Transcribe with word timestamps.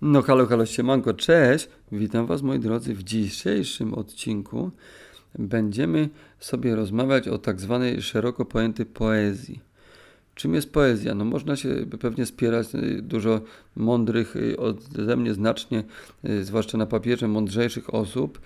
No 0.00 0.22
halo, 0.22 0.46
halo, 0.46 0.66
siemanko, 0.66 1.14
cześć! 1.14 1.68
Witam 1.92 2.26
Was 2.26 2.42
moi 2.42 2.58
drodzy 2.58 2.94
w 2.94 3.02
dzisiejszym 3.02 3.94
odcinku. 3.94 4.70
Będziemy 5.38 6.08
sobie 6.40 6.76
rozmawiać 6.76 7.28
o 7.28 7.38
tak 7.38 7.60
zwanej 7.60 8.02
szeroko 8.02 8.44
pojętej 8.44 8.86
poezji. 8.86 9.60
Czym 10.34 10.54
jest 10.54 10.72
poezja? 10.72 11.14
No 11.14 11.24
można 11.24 11.56
się 11.56 11.68
pewnie 12.00 12.26
spierać, 12.26 12.74
y, 12.74 13.02
dużo 13.02 13.40
mądrych, 13.76 14.36
y, 14.36 14.56
ode 14.56 15.16
mnie 15.16 15.34
znacznie, 15.34 15.84
y, 16.24 16.44
zwłaszcza 16.44 16.78
na 16.78 16.86
papierze, 16.86 17.28
mądrzejszych 17.28 17.94
osób. 17.94 18.40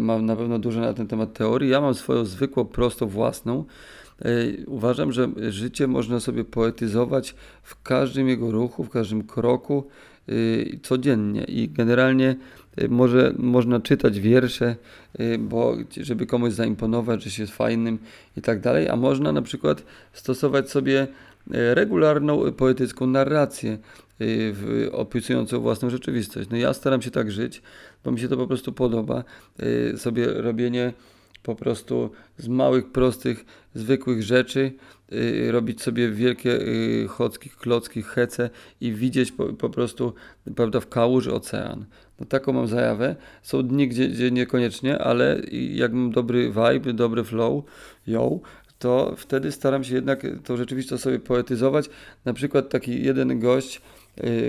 Mam 0.00 0.26
na 0.26 0.36
pewno 0.36 0.58
dużo 0.58 0.80
na 0.80 0.94
ten 0.94 1.06
temat 1.06 1.32
teorii. 1.32 1.70
Ja 1.70 1.80
mam 1.80 1.94
swoją 1.94 2.24
zwykłą, 2.24 2.64
prostą, 2.64 3.06
własną. 3.06 3.64
Uważam, 4.66 5.12
że 5.12 5.28
życie 5.48 5.86
można 5.86 6.20
sobie 6.20 6.44
poetyzować 6.44 7.34
w 7.62 7.82
każdym 7.82 8.28
jego 8.28 8.50
ruchu, 8.50 8.84
w 8.84 8.90
każdym 8.90 9.22
kroku, 9.22 9.84
codziennie 10.82 11.44
i 11.44 11.68
generalnie 11.68 12.36
może 12.88 13.34
można 13.38 13.80
czytać 13.80 14.20
wiersze, 14.20 14.76
bo 15.38 15.76
żeby 16.00 16.26
komuś 16.26 16.52
zaimponować, 16.52 17.24
że 17.24 17.30
się 17.30 17.42
jest 17.42 17.54
fajnym 17.54 17.98
i 18.36 18.42
tak 18.42 18.60
dalej, 18.60 18.88
a 18.88 18.96
można 18.96 19.32
na 19.32 19.42
przykład 19.42 19.82
stosować 20.12 20.70
sobie 20.70 21.06
regularną 21.50 22.52
poetycką 22.52 23.06
narrację 23.06 23.78
opisującą 24.92 25.60
własną 25.60 25.90
rzeczywistość. 25.90 26.48
No 26.50 26.56
ja 26.56 26.74
staram 26.74 27.02
się 27.02 27.10
tak 27.10 27.30
żyć, 27.30 27.62
bo 28.04 28.12
mi 28.12 28.20
się 28.20 28.28
to 28.28 28.36
po 28.36 28.46
prostu 28.46 28.72
podoba. 28.72 29.24
Sobie 29.96 30.26
robienie 30.26 30.92
po 31.42 31.54
prostu 31.54 32.10
z 32.38 32.48
małych, 32.48 32.92
prostych, 32.92 33.44
zwykłych 33.74 34.22
rzeczy 34.22 34.72
y, 35.12 35.52
robić 35.52 35.82
sobie 35.82 36.10
wielkie 36.10 36.60
y, 36.60 37.06
chocki, 37.08 37.50
klocki, 37.50 38.02
hece 38.02 38.50
i 38.80 38.92
widzieć 38.92 39.32
po, 39.32 39.52
po 39.52 39.70
prostu 39.70 40.14
prawda, 40.56 40.80
w 40.80 40.88
kałuży 40.88 41.32
ocean. 41.34 41.84
No 42.20 42.26
taką 42.26 42.52
mam 42.52 42.66
zajawę. 42.66 43.16
Są 43.42 43.62
dni, 43.62 43.88
gdzie, 43.88 44.08
gdzie 44.08 44.30
niekoniecznie, 44.30 44.98
ale 44.98 45.40
jak 45.72 45.92
mam 45.92 46.10
dobry 46.10 46.52
vibe, 46.52 46.92
dobry 46.92 47.24
flow, 47.24 47.64
yo, 48.06 48.40
to 48.78 49.14
wtedy 49.16 49.52
staram 49.52 49.84
się 49.84 49.94
jednak 49.94 50.26
to 50.44 50.56
rzeczywiście 50.56 50.98
sobie 50.98 51.18
poetyzować. 51.18 51.90
Na 52.24 52.32
przykład 52.32 52.68
taki 52.68 53.04
jeden 53.04 53.40
gość, 53.40 53.82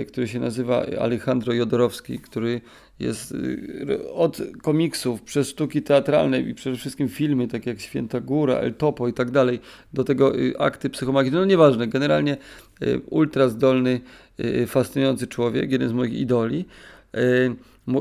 który 0.08 0.28
się 0.28 0.40
nazywa 0.40 0.86
Alejandro 1.00 1.52
Jodorowski, 1.52 2.18
który 2.18 2.60
jest 3.00 3.32
y, 3.32 4.12
od 4.12 4.38
komiksów, 4.62 5.22
przez 5.22 5.48
sztuki 5.48 5.82
teatralne 5.82 6.40
i 6.40 6.54
przede 6.54 6.76
wszystkim 6.76 7.08
filmy, 7.08 7.48
takie 7.48 7.70
jak 7.70 7.80
Święta 7.80 8.20
Góra, 8.20 8.54
El 8.54 8.74
Topo 8.74 9.08
i 9.08 9.12
tak 9.12 9.30
dalej, 9.30 9.60
do 9.92 10.04
tego 10.04 10.38
y, 10.38 10.58
akty 10.58 10.90
psychomagiczne, 10.90 11.38
no 11.38 11.44
nieważne, 11.44 11.86
generalnie 11.88 12.36
ultra 13.10 13.48
zdolny, 13.48 14.00
fascynujący 14.66 15.26
człowiek, 15.26 15.72
jeden 15.72 15.88
z 15.88 15.92
moich 15.92 16.12
idoli 16.12 16.64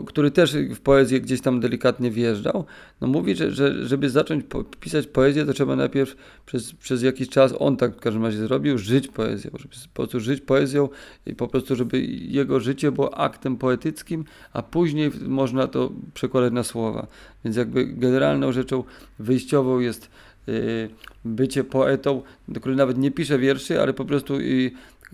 który 0.06 0.32
też 0.32 0.58
w 0.76 0.80
poezję 0.80 1.22
gdzieś 1.22 1.42
tam 1.42 1.60
delikatnie 1.60 2.12
wjeżdżał, 2.12 2.66
no 3.02 3.08
mówi, 3.08 3.36
że, 3.36 3.52
że 3.52 3.86
żeby 3.86 4.10
zacząć 4.10 4.46
po, 4.50 4.64
pisać 4.64 5.08
poezję, 5.08 5.46
to 5.46 5.54
trzeba 5.54 5.76
najpierw 5.76 6.16
przez, 6.46 6.74
przez 6.74 7.04
jakiś 7.04 7.30
czas, 7.30 7.54
on 7.60 7.78
tak 7.78 7.96
w 7.96 8.00
każdym 8.00 8.26
razie 8.26 8.38
zrobił, 8.38 8.78
żyć 8.78 9.08
poezją, 9.08 9.52
żeby 9.54 9.76
po 9.94 9.96
prostu 9.96 10.20
żyć 10.20 10.42
poezją 10.42 10.90
i 11.26 11.36
po 11.36 11.48
prostu, 11.48 11.76
żeby 11.76 12.02
jego 12.06 12.60
życie 12.60 12.92
było 12.92 13.18
aktem 13.18 13.58
poetyckim, 13.58 14.26
a 14.54 14.62
później 14.62 15.12
można 15.28 15.68
to 15.68 15.92
przekładać 16.14 16.54
na 16.54 16.64
słowa. 16.64 17.08
Więc 17.46 17.58
jakby 17.58 17.86
generalną 17.86 18.52
rzeczą 18.52 18.84
wyjściową 19.20 19.80
jest 19.80 20.10
y, 20.50 20.90
bycie 21.26 21.64
poetą, 21.64 22.22
który 22.56 22.76
nawet 22.76 22.98
nie 22.98 23.12
pisze 23.12 23.40
wierszy, 23.40 23.82
ale 23.82 23.94
po 23.94 24.06
prostu 24.06 24.40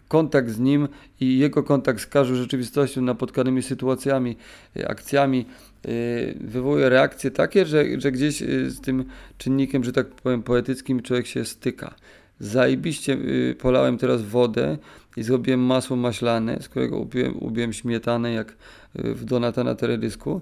kontakt 0.08 0.50
z 0.50 0.60
nim 0.60 0.88
i 1.20 1.38
jego 1.38 1.64
kontakt 1.64 2.02
z 2.02 2.08
każdą 2.08 2.36
rzeczywistością, 2.36 3.02
napotkanymi 3.02 3.64
sytuacjami, 3.64 4.36
e, 4.78 4.88
akcjami 4.88 5.46
e, 5.86 5.90
wywołuje 6.40 6.90
reakcje 6.90 7.32
takie, 7.32 7.66
że, 7.66 7.86
że 8.02 8.12
gdzieś 8.12 8.42
e, 8.42 8.46
z 8.70 8.82
tym 8.82 9.06
czynnikiem, 9.38 9.84
że 9.84 9.92
tak 9.92 10.08
powiem, 10.08 10.44
poetyckim 10.44 11.02
człowiek 11.02 11.28
się 11.28 11.46
styka. 11.46 11.96
Zajebiście 12.40 13.18
polałem 13.60 13.98
teraz 13.98 14.22
wodę 14.22 14.78
i 15.18 15.24
zrobiłem 15.24 15.60
masło 15.60 15.96
maślane, 15.96 16.62
z 16.62 16.70
którego 16.70 16.98
ubiłem, 16.98 17.38
ubiłem 17.44 17.74
śmietanę 17.74 18.34
jak 18.34 18.56
w 18.96 19.26
Donatana 19.26 19.76
teledysku 19.76 20.42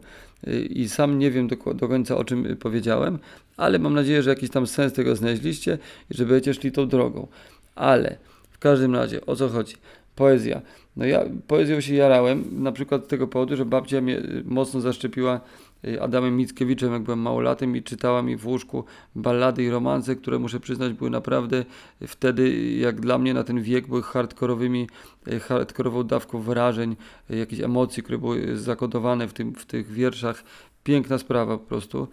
i 0.69 0.89
sam 0.89 1.19
nie 1.19 1.31
wiem 1.31 1.47
do, 1.47 1.73
do 1.73 1.87
końca 1.87 2.17
o 2.17 2.23
czym 2.23 2.57
powiedziałem, 2.57 3.19
ale 3.57 3.79
mam 3.79 3.93
nadzieję, 3.93 4.23
że 4.23 4.29
jakiś 4.29 4.49
tam 4.49 4.67
sens 4.67 4.93
tego 4.93 5.15
znaleźliście 5.15 5.77
i 6.11 6.17
że 6.17 6.25
będziecie 6.25 6.53
szli 6.53 6.71
tą 6.71 6.87
drogą. 6.87 7.27
Ale 7.75 8.17
w 8.55 8.59
każdym 8.59 8.95
razie, 8.95 9.25
o 9.25 9.35
co 9.35 9.49
chodzi? 9.49 9.75
Poezja. 10.15 10.61
No 10.95 11.05
ja 11.05 11.25
poezją 11.47 11.81
się 11.81 11.95
jarałem, 11.95 12.63
na 12.63 12.71
przykład 12.71 13.05
z 13.05 13.07
tego 13.07 13.27
powodu, 13.27 13.55
że 13.55 13.65
babcia 13.65 14.01
mnie 14.01 14.17
y, 14.17 14.43
mocno 14.45 14.81
zaszczepiła 14.81 15.41
y, 15.87 16.01
Adamem 16.01 16.37
Mickiewiczem, 16.37 16.93
jak 16.93 17.01
byłem 17.01 17.19
małolatem 17.19 17.75
i 17.75 17.83
czytała 17.83 18.21
mi 18.21 18.37
w 18.37 18.47
łóżku 18.47 18.83
ballady 19.15 19.63
i 19.63 19.69
romanse, 19.69 20.15
które 20.15 20.39
muszę 20.39 20.59
przyznać 20.59 20.93
były 20.93 21.09
naprawdę 21.09 21.65
wtedy, 22.07 22.73
jak 22.77 23.01
dla 23.01 23.17
mnie 23.17 23.33
na 23.33 23.43
ten 23.43 23.61
wiek, 23.61 23.87
były 23.87 24.03
hardkorowymi, 24.03 24.87
y, 25.27 25.39
hardkorową 25.39 26.03
dawką 26.03 26.41
wrażeń, 26.41 26.95
jakichś 27.29 27.61
emocji, 27.61 28.03
które 28.03 28.17
były 28.17 28.57
zakodowane 28.57 29.27
w, 29.27 29.33
tym, 29.33 29.55
w 29.55 29.65
tych 29.65 29.91
wierszach. 29.91 30.43
Piękna 30.83 31.17
sprawa 31.17 31.57
po 31.57 31.65
prostu. 31.65 32.07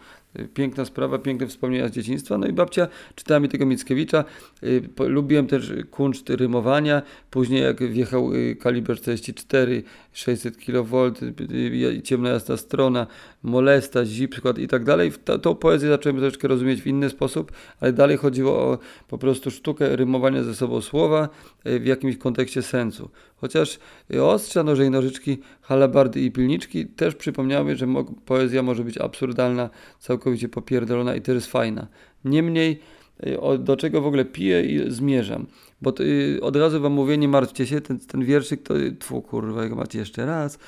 Piękna 0.54 0.84
sprawa, 0.84 1.19
piękne 1.19 1.47
wspomnienia 1.47 1.88
z 1.88 1.91
dzieciństwa. 1.91 2.38
No 2.38 2.47
i 2.47 2.53
babcia 2.53 2.88
czytała 3.15 3.41
mi 3.41 3.48
tego 3.48 3.66
Mickiewicza. 3.66 4.25
Y, 4.62 4.82
lubiłem 4.98 5.47
też 5.47 5.72
kunszt 5.91 6.31
rymowania. 6.31 7.03
Później 7.31 7.62
jak 7.62 7.82
wjechał 7.82 8.34
y, 8.34 8.56
kaliber 8.56 8.97
44, 8.97 9.82
600 10.12 10.56
kV, 10.56 11.12
y, 11.53 12.03
ciemna 12.03 12.31
jasna 12.31 12.56
strona, 12.56 13.06
molesta, 13.43 14.04
zi 14.04 14.28
przykład 14.28 14.59
i 14.59 14.69
tak 14.69 14.84
dalej. 14.84 15.12
Tą 15.43 15.54
poezję 15.54 15.88
zacząłem 15.88 16.16
troszeczkę 16.16 16.49
rozumieć 16.49 16.82
w 16.82 16.87
inny 16.87 17.10
sposób, 17.10 17.53
ale 17.81 17.93
dalej 17.93 18.16
chodziło 18.16 18.59
o 18.59 18.78
po 19.09 19.19
prostu 19.19 19.50
sztukę 19.50 19.97
rymowania 19.97 20.43
ze 20.43 20.54
sobą 20.54 20.81
słowa 20.81 21.28
w 21.64 21.87
jakimś 21.87 22.16
kontekście 22.16 22.62
sensu. 22.62 23.10
Chociaż 23.37 23.78
ostrza, 24.20 24.62
noże 24.62 24.87
i 24.87 24.91
nożyczki, 24.91 25.38
halabardy 25.60 26.20
i 26.20 26.31
pilniczki 26.31 26.87
też 26.87 27.14
przypomniały, 27.14 27.76
że 27.76 27.87
poezja 28.26 28.62
może 28.62 28.84
być 28.84 28.99
absurdalna, 28.99 29.70
całkowicie 29.99 30.21
całkowicie 30.22 30.48
popierdolona 30.48 31.14
i 31.14 31.20
to 31.20 31.32
jest 31.32 31.46
fajna. 31.46 31.86
Niemniej 32.24 32.80
y, 33.26 33.58
do 33.58 33.76
czego 33.76 34.00
w 34.00 34.06
ogóle 34.06 34.24
piję 34.24 34.62
i 34.64 34.90
zmierzam. 34.90 35.46
Bo 35.82 35.92
to, 35.92 36.04
y, 36.04 36.38
od 36.42 36.56
razu 36.56 36.80
wam 36.80 36.92
mówię, 36.92 37.18
nie 37.18 37.28
martwcie 37.28 37.66
się, 37.66 37.80
ten, 37.80 37.98
ten 37.98 38.24
wierszyk 38.24 38.62
to, 38.62 38.74
tfu 38.98 39.22
kurwa, 39.22 39.62
jak 39.62 39.72
macie 39.72 39.98
jeszcze 39.98 40.26
raz, 40.26 40.58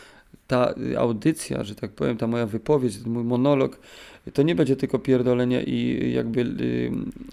ta 0.46 0.74
y, 0.92 0.98
audycja, 0.98 1.64
że 1.64 1.74
tak 1.74 1.90
powiem, 1.90 2.16
ta 2.16 2.26
moja 2.26 2.46
wypowiedź, 2.46 2.98
ten 2.98 3.12
mój 3.12 3.24
monolog, 3.24 3.78
to 4.32 4.42
nie 4.42 4.54
będzie 4.54 4.76
tylko 4.76 4.98
pierdolenie 4.98 5.62
i 5.62 6.12
jakby 6.12 6.40
y, 6.40 6.90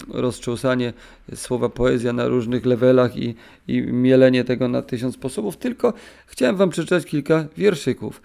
roztrząsanie 0.09 0.93
słowa 1.35 1.69
poezja 1.69 2.13
na 2.13 2.27
różnych 2.27 2.65
levelach 2.65 3.17
i, 3.17 3.35
i 3.67 3.81
mielenie 3.81 4.43
tego 4.43 4.67
na 4.67 4.81
tysiąc 4.81 5.15
sposobów, 5.15 5.57
tylko 5.57 5.93
chciałem 6.27 6.55
wam 6.55 6.69
przeczytać 6.69 7.05
kilka 7.05 7.45
wierszyków 7.57 8.21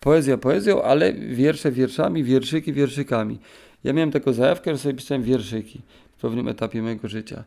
poezja 0.00 0.38
poezją, 0.38 0.82
ale 0.82 1.12
wiersze 1.12 1.72
wierszami, 1.72 2.24
wierszyki 2.24 2.72
wierszykami. 2.72 3.38
Ja 3.84 3.92
miałem 3.92 4.10
taką 4.10 4.32
zajawkę, 4.32 4.72
że 4.72 4.78
sobie 4.78 4.94
pisałem 4.94 5.22
wierszyki 5.22 5.80
w 6.16 6.20
pewnym 6.20 6.48
etapie 6.48 6.82
mojego 6.82 7.08
życia. 7.08 7.44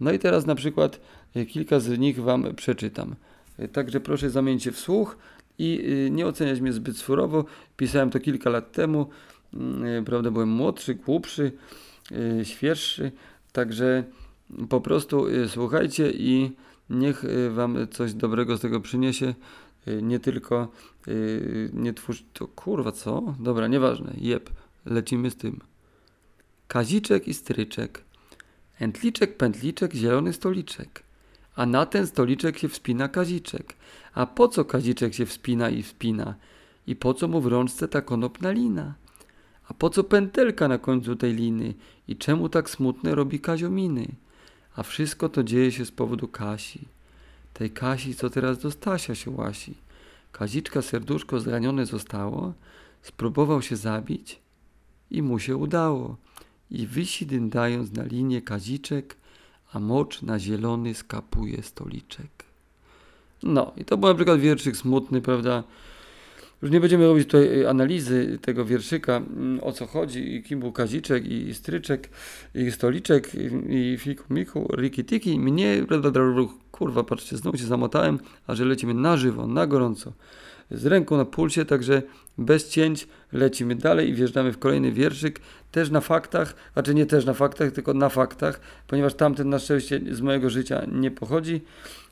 No 0.00 0.12
i 0.12 0.18
teraz 0.18 0.46
na 0.46 0.54
przykład 0.54 1.00
e, 1.34 1.46
kilka 1.46 1.80
z 1.80 1.98
nich 1.98 2.22
Wam 2.22 2.54
przeczytam. 2.56 3.14
E, 3.58 3.68
także 3.68 4.00
proszę 4.00 4.30
zamienić 4.30 4.62
się 4.62 4.72
w 4.72 4.78
słuch 4.78 5.18
i 5.58 5.84
e, 6.06 6.10
nie 6.10 6.26
oceniać 6.26 6.60
mnie 6.60 6.72
zbyt 6.72 6.96
surowo. 6.96 7.44
Pisałem 7.76 8.10
to 8.10 8.20
kilka 8.20 8.50
lat 8.50 8.72
temu. 8.72 9.06
Mm, 9.54 10.04
prawda, 10.04 10.30
byłem 10.30 10.48
młodszy, 10.48 10.94
głupszy, 10.94 11.52
świeższy. 12.42 13.12
Także 13.52 14.04
po 14.68 14.80
prostu 14.80 15.26
słuchajcie 15.48 16.10
i 16.10 16.50
niech 16.90 17.24
Wam 17.50 17.76
coś 17.90 18.14
dobrego 18.14 18.56
z 18.56 18.60
tego 18.60 18.80
przyniesie. 18.80 19.34
Y, 19.88 20.02
nie 20.02 20.18
tylko 20.18 20.68
y, 21.08 21.70
nie 21.72 21.92
twórz... 21.94 22.24
To 22.32 22.48
kurwa, 22.48 22.92
co? 22.92 23.34
Dobra, 23.40 23.66
nieważne. 23.66 24.12
Jep, 24.20 24.50
lecimy 24.86 25.30
z 25.30 25.36
tym. 25.36 25.60
Kaziczek 26.68 27.28
i 27.28 27.34
stryczek. 27.34 28.04
Entliczek, 28.80 29.36
pętliczek, 29.36 29.94
zielony 29.94 30.32
stoliczek. 30.32 31.02
A 31.56 31.66
na 31.66 31.86
ten 31.86 32.06
stoliczek 32.06 32.58
się 32.58 32.68
wspina 32.68 33.08
kaziczek. 33.08 33.74
A 34.14 34.26
po 34.26 34.48
co 34.48 34.64
kaziczek 34.64 35.14
się 35.14 35.26
wspina 35.26 35.70
i 35.70 35.82
wspina? 35.82 36.34
I 36.86 36.96
po 36.96 37.14
co 37.14 37.28
mu 37.28 37.40
w 37.40 37.46
rączce 37.46 37.88
ta 37.88 38.02
konopna 38.02 38.50
lina? 38.50 38.94
A 39.68 39.74
po 39.74 39.90
co 39.90 40.04
pętelka 40.04 40.68
na 40.68 40.78
końcu 40.78 41.16
tej 41.16 41.34
liny? 41.34 41.74
I 42.08 42.16
czemu 42.16 42.48
tak 42.48 42.70
smutne 42.70 43.14
robi 43.14 43.40
kaziominy? 43.40 44.08
A 44.76 44.82
wszystko 44.82 45.28
to 45.28 45.42
dzieje 45.44 45.72
się 45.72 45.84
z 45.84 45.90
powodu 45.90 46.28
Kasi 46.28 46.97
tej 47.58 47.70
Kasi, 47.70 48.14
co 48.14 48.30
teraz 48.30 48.58
do 48.58 48.70
Stasia 48.70 49.14
się 49.14 49.30
łasi. 49.30 49.74
Kaziczka 50.32 50.82
serduszko 50.82 51.40
zranione 51.40 51.86
zostało, 51.86 52.52
spróbował 53.02 53.62
się 53.62 53.76
zabić 53.76 54.40
i 55.10 55.22
mu 55.22 55.38
się 55.38 55.56
udało. 55.56 56.16
I 56.70 56.86
wisi 56.86 57.26
dyndając 57.26 57.92
na 57.92 58.04
linię 58.04 58.42
kaziczek, 58.42 59.16
a 59.72 59.80
mocz 59.80 60.22
na 60.22 60.38
zielony 60.38 60.94
skapuje 60.94 61.62
stoliczek. 61.62 62.44
No, 63.42 63.72
i 63.76 63.84
to 63.84 63.96
był 63.96 64.08
na 64.08 64.14
przykład 64.14 64.40
wierszyk 64.40 64.76
smutny, 64.76 65.20
prawda? 65.20 65.64
Już 66.62 66.70
nie 66.70 66.80
będziemy 66.80 67.06
robić 67.06 67.26
tutaj 67.26 67.66
analizy 67.66 68.38
tego 68.42 68.64
wierszyka, 68.64 69.16
mm, 69.16 69.60
o 69.62 69.72
co 69.72 69.86
chodzi, 69.86 70.34
i 70.34 70.42
kim 70.42 70.60
był 70.60 70.72
Kaziczek, 70.72 71.26
i 71.26 71.54
Stryczek, 71.54 72.10
i 72.54 72.72
Stoliczek, 72.72 73.30
i 73.68 73.96
Fiku 73.98 74.24
Miku, 74.30 74.68
Riki 74.76 75.04
Tiki, 75.04 75.38
mnie, 75.38 75.86
kurwa, 76.70 77.04
patrzcie, 77.04 77.36
znowu 77.36 77.58
się 77.58 77.64
zamotałem, 77.64 78.18
a 78.46 78.54
że 78.54 78.64
lecimy 78.64 78.94
na 78.94 79.16
żywo, 79.16 79.46
na 79.46 79.66
gorąco, 79.66 80.12
z 80.70 80.86
ręką 80.86 81.16
na 81.16 81.24
pulsie, 81.24 81.64
także 81.64 82.02
bez 82.38 82.68
cięć 82.68 83.08
lecimy 83.32 83.74
dalej 83.74 84.08
i 84.08 84.14
wjeżdżamy 84.14 84.52
w 84.52 84.58
kolejny 84.58 84.92
wierszyk, 84.92 85.40
też 85.70 85.90
na 85.90 86.00
faktach, 86.00 86.54
a 86.74 86.82
czy 86.82 86.94
nie 86.94 87.06
też 87.06 87.24
na 87.24 87.34
faktach, 87.34 87.72
tylko 87.72 87.94
na 87.94 88.08
faktach, 88.08 88.60
ponieważ 88.86 89.14
tamten 89.14 89.48
na 89.48 89.58
szczęście 89.58 90.00
z 90.10 90.20
mojego 90.20 90.50
życia 90.50 90.82
nie 90.92 91.10
pochodzi, 91.10 91.60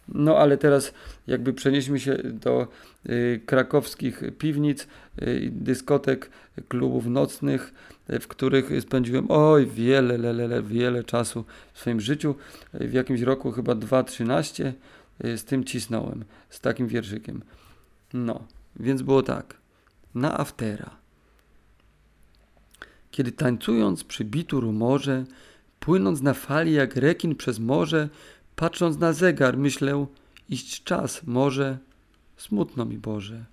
no 0.08 0.38
ale 0.38 0.58
teraz 0.58 0.92
jakby 1.26 1.52
przenieśmy 1.52 2.00
się 2.00 2.16
do 2.16 2.68
y, 3.08 3.40
krakowskich 3.46 4.22
piwnic, 4.38 4.86
y, 5.22 5.48
dyskotek, 5.52 6.30
klubów 6.68 7.06
nocnych, 7.06 7.74
y, 8.10 8.20
w 8.20 8.28
których 8.28 8.70
spędziłem 8.80 9.26
oj 9.28 9.66
wiele, 9.66 10.18
lele, 10.18 10.62
wiele 10.62 11.04
czasu 11.04 11.44
w 11.72 11.78
swoim 11.78 12.00
życiu. 12.00 12.34
W 12.74 12.92
jakimś 12.92 13.20
roku 13.20 13.52
chyba 13.52 13.72
2.13 13.72 14.72
y, 15.24 15.38
z 15.38 15.44
tym 15.44 15.64
cisnąłem, 15.64 16.24
z 16.50 16.60
takim 16.60 16.86
wierszykiem. 16.86 17.42
No, 18.12 18.44
więc 18.80 19.02
było 19.02 19.22
tak. 19.22 19.54
Na 20.14 20.38
aftera. 20.38 20.90
Kiedy 23.10 23.32
tańcując 23.32 24.04
przy 24.04 24.24
bitu 24.24 24.60
rumorze, 24.60 25.24
płynąc 25.80 26.22
na 26.22 26.34
fali 26.34 26.72
jak 26.72 26.96
rekin 26.96 27.34
przez 27.34 27.58
morze, 27.58 28.08
Patrząc 28.56 28.98
na 28.98 29.12
zegar, 29.12 29.58
myślę, 29.58 30.06
iść 30.48 30.84
czas, 30.84 31.22
może, 31.24 31.78
smutno 32.36 32.84
mi 32.84 32.98
Boże. 32.98 33.44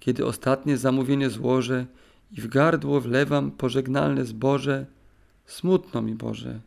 Kiedy 0.00 0.26
ostatnie 0.26 0.76
zamówienie 0.76 1.30
złożę 1.30 1.86
i 2.32 2.40
w 2.40 2.46
gardło 2.46 3.00
wlewam 3.00 3.50
pożegnalne 3.50 4.24
zboże, 4.24 4.86
smutno 5.46 6.02
mi 6.02 6.14
Boże. 6.14 6.60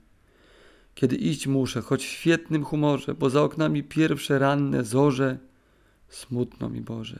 Kiedy 0.95 1.15
iść 1.15 1.47
muszę, 1.47 1.81
choć 1.81 2.06
w 2.06 2.09
świetnym 2.09 2.63
humorze, 2.65 3.13
bo 3.13 3.29
za 3.29 3.41
oknami 3.41 3.83
pierwsze 3.83 4.39
ranne 4.39 4.83
zorze, 4.83 5.38
smutno 6.09 6.69
mi 6.69 6.81
Boże. 6.81 7.19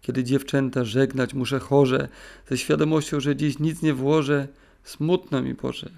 Kiedy 0.00 0.24
dziewczęta 0.24 0.84
żegnać 0.84 1.34
muszę 1.34 1.58
chorze, 1.58 2.08
ze 2.48 2.58
świadomością, 2.58 3.20
że 3.20 3.36
dziś 3.36 3.58
nic 3.58 3.82
nie 3.82 3.94
włożę, 3.94 4.48
smutno 4.84 5.42
mi 5.42 5.54
Boże. 5.54 5.90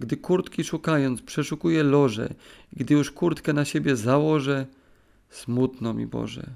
Gdy 0.00 0.16
kurtki 0.16 0.64
szukając 0.64 1.22
przeszukuję 1.22 1.82
loże, 1.82 2.34
gdy 2.72 2.94
już 2.94 3.10
kurtkę 3.10 3.52
na 3.52 3.64
siebie 3.64 3.96
założę, 3.96 4.66
smutno 5.30 5.94
mi 5.94 6.06
Boże. 6.06 6.46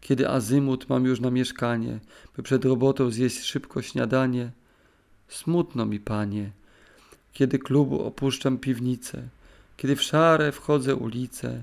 Kiedy 0.00 0.28
azymut 0.28 0.88
mam 0.88 1.04
już 1.04 1.20
na 1.20 1.30
mieszkanie, 1.30 1.98
by 2.36 2.42
przed 2.42 2.64
robotą 2.64 3.10
zjeść 3.10 3.42
szybko 3.42 3.82
śniadanie, 3.82 4.50
smutno 5.28 5.86
mi 5.86 6.00
Panie. 6.00 6.50
Kiedy 7.32 7.58
klubu 7.58 8.04
opuszczam 8.04 8.58
piwnicę, 8.58 9.28
kiedy 9.76 9.96
w 9.96 10.02
szare 10.02 10.52
wchodzę 10.52 10.96
ulice, 10.96 11.62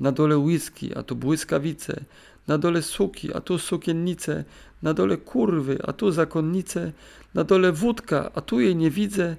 na 0.00 0.12
dole 0.12 0.38
whisky, 0.38 0.94
a 0.94 1.02
tu 1.02 1.16
błyskawice, 1.16 2.04
na 2.48 2.58
dole 2.58 2.82
suki, 2.82 3.34
a 3.34 3.40
tu 3.40 3.58
sukiennice, 3.58 4.44
na 4.82 4.94
dole 4.94 5.16
kurwy, 5.16 5.78
a 5.82 5.92
tu 5.92 6.10
zakonnice, 6.10 6.92
na 7.34 7.44
dole 7.44 7.72
wódka, 7.72 8.30
a 8.34 8.40
tu 8.40 8.60
jej 8.60 8.76
nie 8.76 8.90
widzę, 8.90 9.36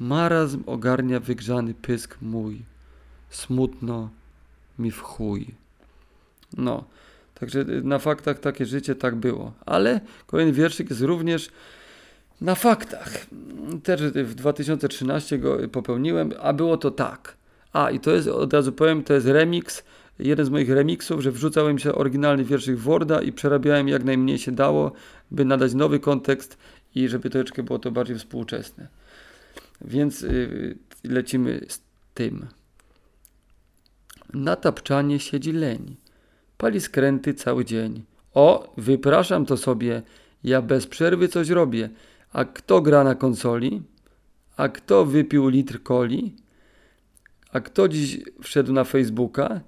Marazm 0.00 0.62
ogarnia 0.66 1.20
wygrzany 1.20 1.74
pysk 1.74 2.16
mój, 2.22 2.62
smutno 3.30 4.10
mi 4.78 4.90
w 4.90 5.00
chuj. 5.00 5.54
No, 6.56 6.84
także 7.34 7.64
na 7.64 7.98
faktach 7.98 8.38
takie 8.38 8.66
życie 8.66 8.94
tak 8.94 9.14
było. 9.14 9.52
Ale 9.66 10.00
kolejny 10.26 10.52
wierszyk 10.52 10.90
jest 10.90 11.02
również 11.02 11.50
na 12.40 12.54
faktach. 12.54 13.26
Też 13.82 14.02
w 14.02 14.34
2013 14.34 15.38
go 15.38 15.58
popełniłem, 15.72 16.32
a 16.42 16.52
było 16.52 16.76
to 16.76 16.90
tak. 16.90 17.36
A, 17.72 17.90
i 17.90 18.00
to 18.00 18.10
jest, 18.10 18.28
od 18.28 18.52
razu 18.52 18.72
powiem, 18.72 19.04
to 19.04 19.14
jest 19.14 19.26
remix, 19.26 19.84
jeden 20.18 20.46
z 20.46 20.50
moich 20.50 20.70
remixów, 20.70 21.20
że 21.20 21.32
wrzucałem 21.32 21.78
się 21.78 21.94
oryginalny 21.94 22.44
wierszyk 22.44 22.76
Worda 22.76 23.22
i 23.22 23.32
przerabiałem 23.32 23.88
jak 23.88 24.04
najmniej 24.04 24.38
się 24.38 24.52
dało, 24.52 24.92
by 25.30 25.44
nadać 25.44 25.74
nowy 25.74 26.00
kontekst 26.00 26.58
i 26.94 27.08
żeby 27.08 27.30
troszeczkę 27.30 27.62
było 27.62 27.78
to 27.78 27.90
bardziej 27.90 28.18
współczesne. 28.18 28.88
Więc 29.80 30.22
y, 30.22 30.78
lecimy 31.04 31.60
z 31.68 31.80
tym. 32.14 32.46
Na 34.34 34.56
tapczanie 34.56 35.20
siedzi 35.20 35.52
leń. 35.52 35.96
Pali 36.58 36.80
skręty 36.80 37.34
cały 37.34 37.64
dzień. 37.64 38.02
O, 38.34 38.74
wypraszam 38.76 39.46
to 39.46 39.56
sobie, 39.56 40.02
ja 40.44 40.62
bez 40.62 40.86
przerwy 40.86 41.28
coś 41.28 41.48
robię. 41.48 41.88
A 42.32 42.44
kto 42.44 42.80
gra 42.80 43.04
na 43.04 43.14
konsoli? 43.14 43.82
A 44.56 44.68
kto 44.68 45.04
wypił 45.04 45.48
litr 45.48 45.82
coli? 45.82 46.34
A 47.52 47.60
kto 47.60 47.88
dziś 47.88 48.20
wszedł 48.42 48.72
na 48.72 48.84
Facebooka? 48.84 49.60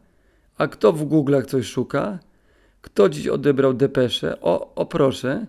A 0.59 0.69
kto 0.69 0.93
w 0.93 1.05
Google'ach 1.05 1.47
coś 1.47 1.67
szuka? 1.67 2.19
Kto 2.83 3.09
dziś 3.09 3.27
odebrał 3.27 3.75
depeszę? 3.75 4.41
O, 4.41 4.75
o 4.75 4.87
proszę. 4.87 5.47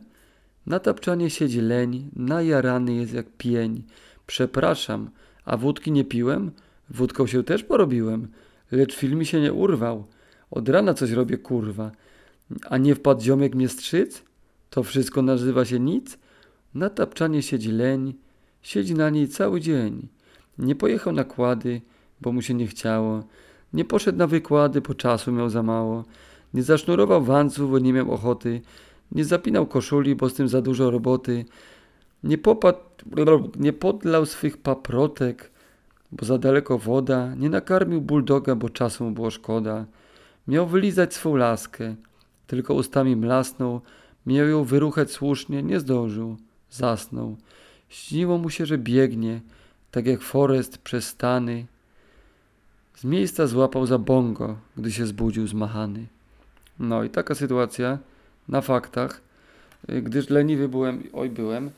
Na 0.66 0.80
tapczanie 0.80 1.30
siedzi 1.30 1.62
leń, 1.62 2.10
najarany 2.16 2.94
jest 2.94 3.14
jak 3.14 3.26
pień. 3.38 3.84
Przepraszam, 4.30 5.10
a 5.46 5.58
wódki 5.58 5.92
nie 5.92 6.04
piłem? 6.04 6.52
Wódką 6.90 7.28
się 7.28 7.44
też 7.44 7.64
porobiłem, 7.64 8.28
lecz 8.72 8.96
film 8.96 9.20
mi 9.20 9.26
się 9.26 9.42
nie 9.42 9.54
urwał. 9.54 10.06
Od 10.52 10.70
rana 10.70 10.94
coś 10.94 11.12
robię, 11.12 11.38
kurwa. 11.38 11.92
A 12.70 12.78
nie 12.78 12.96
wpadł 12.96 13.22
ziomek 13.22 13.56
mnie 13.56 13.70
strzyc? 13.70 14.24
To 14.70 14.84
wszystko 14.84 15.22
nazywa 15.22 15.66
się 15.66 15.80
nic? 15.80 16.18
Na 16.74 16.90
tapczanie 16.90 17.42
siedzi 17.42 17.72
leń, 17.72 18.14
siedzi 18.62 18.94
na 18.94 19.10
niej 19.10 19.28
cały 19.28 19.62
dzień. 19.62 20.08
Nie 20.58 20.76
pojechał 20.76 21.14
na 21.14 21.24
kłady, 21.24 21.82
bo 22.22 22.32
mu 22.32 22.42
się 22.42 22.54
nie 22.54 22.68
chciało. 22.68 23.24
Nie 23.74 23.86
poszedł 23.86 24.18
na 24.18 24.28
wykłady, 24.28 24.82
bo 24.82 24.94
czasu 24.94 25.32
miał 25.32 25.50
za 25.50 25.64
mało. 25.64 26.06
Nie 26.54 26.64
zasznurował 26.64 27.24
wanców, 27.24 27.72
bo 27.72 27.80
nie 27.80 27.94
miał 27.94 28.12
ochoty. 28.12 28.62
Nie 29.12 29.26
zapinał 29.26 29.66
koszuli, 29.66 30.16
bo 30.16 30.30
z 30.30 30.34
tym 30.34 30.48
za 30.48 30.62
dużo 30.62 30.92
roboty. 30.92 31.46
Nie, 32.24 32.38
popadł, 32.38 32.80
nie 33.60 33.74
podlał 33.74 34.26
swych 34.26 34.58
paprotek, 34.58 35.52
bo 36.12 36.26
za 36.26 36.38
daleko 36.38 36.78
woda, 36.78 37.36
nie 37.36 37.50
nakarmił 37.50 38.02
buldoga, 38.02 38.56
bo 38.56 38.70
czasu 38.70 39.04
mu 39.04 39.12
było 39.12 39.32
szkoda. 39.32 39.86
Miał 40.48 40.68
wylizać 40.68 41.14
swą 41.14 41.36
laskę, 41.36 41.96
tylko 42.48 42.74
ustami 42.74 43.16
mlasnął, 43.16 43.82
miał 44.26 44.48
ją 44.48 44.64
wyruchać 44.64 45.12
słusznie, 45.12 45.64
nie 45.64 45.80
zdążył, 45.80 46.38
zasnął. 46.72 47.38
Śniło 47.90 48.38
mu 48.38 48.50
się, 48.50 48.66
że 48.66 48.78
biegnie, 48.78 49.42
tak 49.92 50.06
jak 50.06 50.22
Forest 50.22 50.78
przez 50.78 51.08
stany. 51.08 51.66
Z 52.96 53.04
miejsca 53.04 53.48
złapał 53.48 53.86
za 53.86 53.98
bongo, 53.98 54.58
gdy 54.78 54.92
się 54.92 55.06
zbudził 55.06 55.48
zmachany. 55.48 56.06
No 56.80 57.04
i 57.04 57.10
taka 57.10 57.36
sytuacja 57.36 57.98
na 58.48 58.62
faktach, 58.62 59.22
gdyż 59.88 60.30
leniwy 60.30 60.70
byłem, 60.70 61.04
oj 61.14 61.30
byłem, 61.30 61.72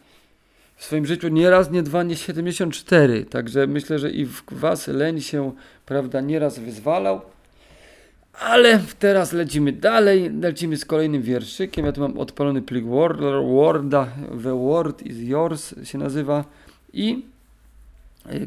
w 0.82 0.86
swoim 0.86 1.06
życiu 1.06 1.28
nie 1.28 1.50
raz, 1.50 1.72
nie 1.72 1.84
dwa, 1.84 2.04
nie 2.04 2.16
74. 2.16 3.26
Także 3.26 3.68
myślę, 3.68 4.00
że 4.00 4.12
i 4.12 4.26
w 4.26 4.44
was 4.52 4.88
leń 4.88 5.22
się, 5.22 5.52
prawda, 5.86 6.22
nieraz 6.22 6.60
wyzwalał. 6.60 7.22
Ale 8.40 8.80
teraz 9.00 9.34
lecimy 9.34 9.72
dalej, 9.72 10.32
lecimy 10.42 10.78
z 10.78 10.86
kolejnym 10.86 11.22
wierszykiem. 11.22 11.86
Ja 11.86 11.92
tu 11.92 12.02
mam 12.02 12.18
odpalony 12.18 12.62
plik 12.62 12.86
Word, 12.86 13.20
Worda, 13.48 14.08
The 14.44 14.60
Word 14.60 15.02
is 15.02 15.18
Yours 15.20 15.76
się 15.84 15.98
nazywa. 15.98 16.46
I 16.94 17.26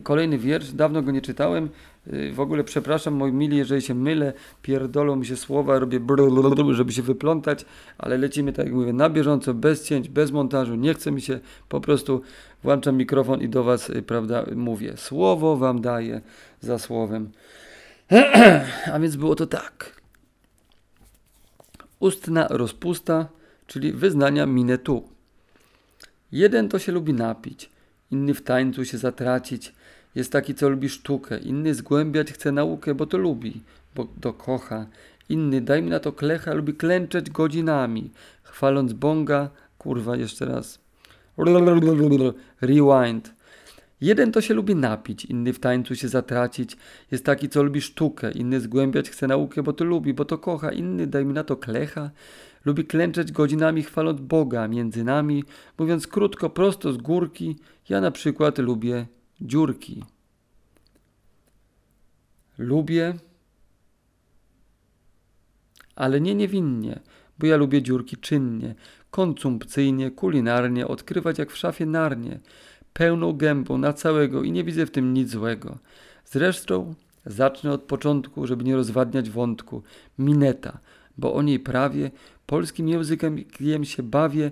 kolejny 0.03 0.39
wiersz, 0.39 0.73
dawno 0.73 1.03
go 1.03 1.11
nie 1.11 1.21
czytałem. 1.21 1.69
Y, 2.13 2.33
w 2.33 2.41
ogóle 2.41 2.65
przepraszam, 2.65 3.15
moi 3.15 3.33
mili, 3.33 3.57
jeżeli 3.57 3.83
się 3.83 3.95
mylę, 3.95 4.33
pierdolą 4.63 5.17
mi 5.17 5.27
się 5.27 5.37
słowa, 5.37 5.79
robię 5.79 6.01
brrr, 6.01 6.75
żeby 6.75 6.93
się 6.93 7.03
wyplątać, 7.03 7.65
ale 7.99 8.19
lecimy, 8.19 8.53
tak 8.53 8.67
jak 8.67 8.75
mówię, 8.75 8.93
na 8.93 9.11
bieżąco, 9.11 9.55
bez 9.55 9.85
cięć, 9.85 10.09
bez 10.09 10.31
montażu, 10.31 10.75
nie 10.75 10.95
chce 10.95 11.13
mi 11.13 11.21
się, 11.21 11.41
po 11.69 11.81
prostu 11.81 12.23
włączam 12.63 12.97
mikrofon 12.97 13.41
i 13.41 13.49
do 13.49 13.65
Was, 13.65 13.93
prawda, 14.07 14.45
mówię. 14.57 14.97
Słowo 14.97 15.57
Wam 15.57 15.81
daję 15.81 16.21
za 16.61 16.79
słowem. 16.79 17.31
A 18.93 18.99
więc 19.01 19.17
było 19.17 19.35
to 19.35 19.47
tak. 19.47 20.01
Ustna 22.01 22.49
rozpusta, 22.51 23.29
czyli 23.67 23.93
wyznania 23.93 24.47
minę 24.47 24.79
tu. 24.79 25.09
Jeden 26.33 26.69
to 26.69 26.79
się 26.79 26.93
lubi 26.93 27.15
napić, 27.15 27.71
inny 28.11 28.35
w 28.35 28.43
tańcu 28.43 28.85
się 28.85 28.99
zatracić, 28.99 29.73
jest 30.15 30.33
taki, 30.33 30.55
co 30.55 30.69
lubi 30.69 30.89
sztukę, 30.89 31.39
inny 31.39 31.75
zgłębiać 31.75 32.33
chce 32.33 32.53
naukę, 32.53 32.95
bo 32.95 33.07
to 33.07 33.19
lubi, 33.19 33.61
bo 33.95 34.09
to 34.21 34.33
kocha. 34.33 34.87
Inny, 35.29 35.61
daj 35.61 35.83
mi 35.83 35.91
na 35.91 36.01
to 36.01 36.13
klecha, 36.13 36.55
lubi 36.55 36.75
klęczeć 36.75 37.31
godzinami, 37.31 38.11
chwaląc 38.43 38.93
bonga, 38.93 39.51
kurwa, 39.79 40.17
jeszcze 40.17 40.45
raz. 40.45 40.79
Rewind. 42.61 43.35
Jeden 44.01 44.33
to 44.33 44.41
się 44.41 44.55
lubi 44.55 44.77
napić, 44.77 45.25
inny 45.25 45.53
w 45.53 45.59
tańcu 45.59 45.97
się 45.97 46.09
zatracić. 46.09 46.77
Jest 47.11 47.25
taki, 47.25 47.49
co 47.49 47.63
lubi 47.63 47.81
sztukę, 47.81 48.31
inny 48.31 48.61
zgłębiać 48.61 49.11
chce 49.11 49.27
naukę, 49.27 49.63
bo 49.63 49.73
to 49.73 49.85
lubi, 49.85 50.15
bo 50.15 50.25
to 50.25 50.39
kocha. 50.39 50.73
Inny, 50.73 51.07
daj 51.07 51.25
mi 51.25 51.33
na 51.33 51.45
to 51.45 51.57
klecha, 51.57 52.11
lubi 52.65 52.85
klęczeć 52.85 53.33
godzinami 53.33 53.83
chwaląc 53.83 54.21
Boga 54.21 54.69
między 54.69 55.05
nami. 55.05 55.45
Mówiąc 55.79 56.07
krótko, 56.07 56.51
prosto 56.51 56.93
z 56.93 56.97
górki, 56.97 57.57
ja 57.89 58.01
na 58.01 58.11
przykład 58.11 58.59
lubię 58.59 59.07
dziurki. 59.41 60.05
Lubię, 62.59 63.15
ale 65.97 66.21
nie 66.21 66.35
niewinnie, 66.35 67.01
bo 67.39 67.47
ja 67.47 67.57
lubię 67.57 67.83
dziurki 67.83 68.17
czynnie, 68.17 68.75
konsumpcyjnie, 69.11 70.11
kulinarnie, 70.11 70.89
odkrywać 70.89 71.39
jak 71.39 71.51
w 71.51 71.57
szafie 71.57 71.87
narnie 71.87 72.41
pełną 72.95 73.33
gębą 73.33 73.79
na 73.79 73.93
całego 73.93 74.43
i 74.43 74.53
nie 74.53 74.65
widzę 74.65 74.87
w 74.87 74.91
tym 74.91 75.15
nic 75.15 75.31
złego. 75.31 75.79
Zresztą 76.25 76.95
zacznę 77.27 77.73
od 77.73 77.83
początku, 77.83 78.47
żeby 78.47 78.65
nie 78.65 78.77
rozwadniać 78.77 79.31
wątku. 79.31 79.83
Mineta, 80.19 80.79
bo 81.19 81.35
o 81.35 81.43
niej 81.43 81.61
prawie 81.61 82.11
polskim 82.47 82.89
językiem 82.89 83.85
się 83.85 84.03
bawię, 84.03 84.51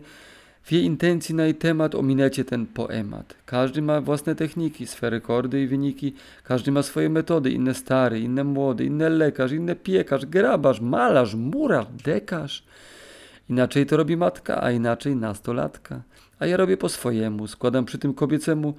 w 0.62 0.72
jej 0.72 0.84
intencji 0.84 1.34
na 1.34 1.44
jej 1.44 1.54
temat 1.54 1.94
o 1.94 2.02
minecie 2.02 2.44
ten 2.44 2.66
poemat. 2.66 3.34
Każdy 3.46 3.82
ma 3.82 4.00
własne 4.00 4.34
techniki, 4.34 4.86
swe 4.86 5.10
rekordy 5.10 5.62
i 5.62 5.66
wyniki, 5.66 6.14
każdy 6.44 6.72
ma 6.72 6.82
swoje 6.82 7.08
metody, 7.08 7.50
inne 7.50 7.74
stary, 7.74 8.20
inne 8.20 8.44
młody, 8.44 8.84
inne 8.84 9.08
lekarz, 9.08 9.52
inne 9.52 9.76
piekarz, 9.76 10.26
grabarz, 10.26 10.80
malarz, 10.80 11.34
murarz, 11.34 11.86
dekarz. 12.04 12.64
Inaczej 13.50 13.86
to 13.86 13.96
robi 13.96 14.16
matka, 14.16 14.62
a 14.62 14.70
inaczej 14.70 15.16
nastolatka 15.16 16.02
a 16.42 16.46
ja 16.46 16.56
robię 16.56 16.76
po 16.76 16.88
swojemu. 16.88 17.46
Składam 17.46 17.84
przy 17.84 17.98
tym 17.98 18.14
kobiecemu 18.14 18.74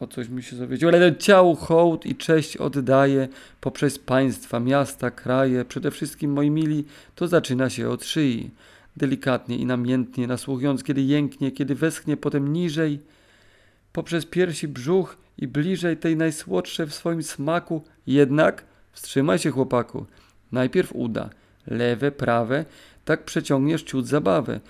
o 0.00 0.06
coś 0.06 0.28
mi 0.28 0.42
się 0.42 0.56
zawiedziło, 0.56 0.92
ale 0.92 1.16
ciału 1.16 1.56
hołd 1.56 2.06
i 2.06 2.16
cześć 2.16 2.56
oddaję 2.56 3.28
poprzez 3.60 3.98
państwa, 3.98 4.60
miasta, 4.60 5.10
kraje, 5.10 5.64
przede 5.64 5.90
wszystkim 5.90 6.32
moi 6.32 6.50
mili, 6.50 6.84
to 7.14 7.28
zaczyna 7.28 7.70
się 7.70 7.88
od 7.88 8.04
szyi. 8.04 8.50
Delikatnie 8.96 9.56
i 9.56 9.66
namiętnie, 9.66 10.26
nasłuchując, 10.26 10.82
kiedy 10.82 11.02
jęknie, 11.02 11.52
kiedy 11.52 11.74
westchnie, 11.74 12.16
potem 12.16 12.52
niżej, 12.52 13.00
poprzez 13.92 14.26
piersi 14.26 14.68
brzuch 14.68 15.16
i 15.38 15.48
bliżej 15.48 15.96
tej 15.96 16.16
najsłodsze 16.16 16.86
w 16.86 16.94
swoim 16.94 17.22
smaku. 17.22 17.82
Jednak 18.06 18.64
wstrzymaj 18.92 19.38
się, 19.38 19.50
chłopaku. 19.50 20.06
Najpierw 20.52 20.92
uda, 20.92 21.30
lewe, 21.66 22.12
prawe, 22.12 22.64
tak 23.04 23.24
przeciągniesz 23.24 23.82
ciut 23.82 24.06
zabawę. 24.06 24.60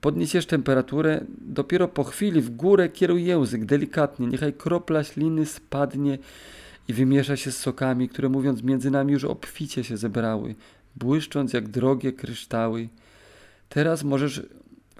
Podniesiesz 0.00 0.46
temperaturę, 0.46 1.24
dopiero 1.38 1.88
po 1.88 2.04
chwili 2.04 2.40
w 2.40 2.50
górę 2.50 2.88
kieruj 2.88 3.24
język 3.24 3.64
delikatnie, 3.64 4.26
niechaj 4.26 4.52
kropla 4.52 5.04
śliny 5.04 5.46
spadnie 5.46 6.18
i 6.88 6.92
wymiesza 6.92 7.36
się 7.36 7.52
z 7.52 7.58
sokami, 7.58 8.08
które 8.08 8.28
mówiąc 8.28 8.62
między 8.62 8.90
nami 8.90 9.12
już 9.12 9.24
obficie 9.24 9.84
się 9.84 9.96
zebrały, 9.96 10.54
błyszcząc 10.96 11.52
jak 11.52 11.68
drogie 11.68 12.12
kryształy. 12.12 12.88
Teraz 13.68 14.04
możesz 14.04 14.42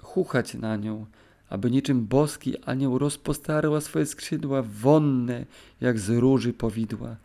chuchać 0.01 0.53
na 0.53 0.75
nią, 0.75 1.05
aby 1.49 1.71
niczym 1.71 2.05
boski 2.05 2.57
anioł 2.65 2.97
rozpostarła 2.97 3.81
swoje 3.81 4.05
skrzydła 4.05 4.61
wonne, 4.61 5.45
jak 5.81 5.99
z 5.99 6.09
róży 6.09 6.53
powidła. 6.53 7.15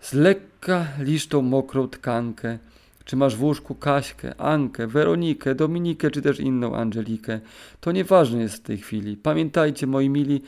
Z 0.00 0.12
lekka 0.12 0.86
lisz 0.98 1.26
tą 1.26 1.42
mokrą 1.42 1.88
tkankę, 1.88 2.58
czy 3.04 3.16
masz 3.16 3.36
w 3.36 3.42
łóżku 3.42 3.74
Kaśkę, 3.74 4.40
Ankę, 4.40 4.86
Weronikę, 4.86 5.54
Dominikę, 5.54 6.10
czy 6.10 6.22
też 6.22 6.40
inną 6.40 6.76
Angelikę. 6.76 7.40
To 7.80 7.92
nieważne 7.92 8.40
jest 8.40 8.54
w 8.54 8.60
tej 8.60 8.78
chwili. 8.78 9.16
Pamiętajcie, 9.16 9.86
moi 9.86 10.08
mili, 10.08 10.42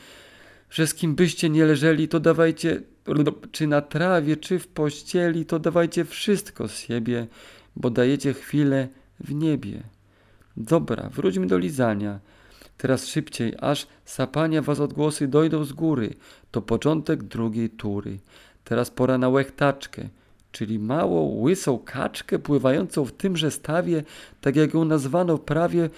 że 0.69 0.87
z 0.87 0.93
kim 0.93 1.15
byście 1.15 1.49
nie 1.49 1.65
leżeli, 1.65 2.07
to 2.07 2.19
dawajcie, 2.19 2.81
czy 3.51 3.67
na 3.67 3.81
trawie, 3.81 4.37
czy 4.37 4.59
w 4.59 4.67
pościeli, 4.67 5.45
to 5.45 5.59
dawajcie 5.59 6.05
wszystko 6.05 6.67
z 6.67 6.77
siebie, 6.77 7.27
bo 7.75 7.89
dajecie 7.89 8.33
chwilę 8.33 8.87
w 9.19 9.33
niebie. 9.33 9.83
Dobra, 10.57 11.09
wróćmy 11.09 11.47
do 11.47 11.57
lizania. 11.57 12.19
Teraz 12.77 13.07
szybciej, 13.07 13.53
aż 13.59 13.87
sapania 14.05 14.61
was 14.61 14.79
odgłosy 14.79 15.27
dojdą 15.27 15.63
z 15.63 15.73
góry. 15.73 16.13
To 16.51 16.61
początek 16.61 17.23
drugiej 17.23 17.69
tury. 17.69 18.19
Teraz 18.63 18.91
pora 18.91 19.17
na 19.17 19.29
łechtaczkę 19.29 20.09
czyli 20.53 20.79
małą, 20.79 21.41
łysą 21.41 21.79
kaczkę 21.79 22.39
pływającą 22.39 23.05
w 23.05 23.11
tymże 23.11 23.51
stawie, 23.51 24.03
tak 24.41 24.55
jak 24.55 24.73
ją 24.73 24.85
nazwano 24.85 25.37
prawie 25.37 25.89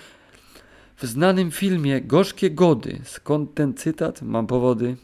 w 0.97 1.05
znanym 1.05 1.51
filmie 1.51 2.01
Gorzkie 2.01 2.51
Gody. 2.51 2.99
Skąd 3.03 3.53
ten 3.53 3.73
cytat? 3.73 4.21
Mam 4.21 4.47
powody. 4.47 4.95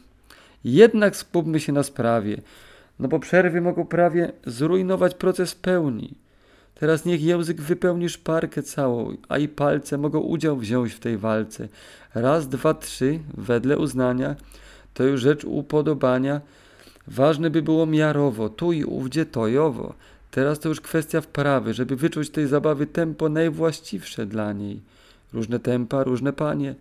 Jednak 0.64 1.16
skupmy 1.16 1.60
się 1.60 1.72
na 1.72 1.82
sprawie, 1.82 2.36
no 2.98 3.08
bo 3.08 3.18
przerwy 3.18 3.60
mogą 3.60 3.86
prawie 3.86 4.32
zrujnować 4.46 5.14
proces 5.14 5.54
pełni. 5.54 6.14
Teraz 6.74 7.04
niech 7.04 7.22
język 7.22 7.60
wypełni 7.60 8.08
szparkę 8.08 8.62
całą, 8.62 9.16
a 9.28 9.38
i 9.38 9.48
palce 9.48 9.98
mogą 9.98 10.20
udział 10.20 10.56
wziąć 10.56 10.92
w 10.92 11.00
tej 11.00 11.18
walce. 11.18 11.68
Raz, 12.14 12.48
dwa, 12.48 12.74
trzy, 12.74 13.18
wedle 13.34 13.78
uznania, 13.78 14.36
to 14.94 15.04
już 15.04 15.20
rzecz 15.20 15.44
upodobania, 15.44 16.40
Ważne 17.06 17.50
by 17.50 17.62
było 17.62 17.86
miarowo, 17.86 18.48
tu 18.48 18.72
i 18.72 18.84
ówdzie 18.84 19.26
tojowo. 19.26 19.94
Teraz 20.30 20.60
to 20.60 20.68
już 20.68 20.80
kwestia 20.80 21.20
wprawy, 21.20 21.74
żeby 21.74 21.96
wyczuć 21.96 22.30
tej 22.30 22.46
zabawy 22.46 22.86
tempo 22.86 23.28
najwłaściwsze 23.28 24.26
dla 24.26 24.52
niej. 24.52 24.80
Różne 25.32 25.60
tempa, 25.60 26.04
różne 26.04 26.32
panie. 26.32 26.74